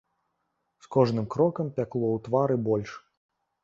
[0.85, 3.01] З кожным крокам пякло ў твары больш.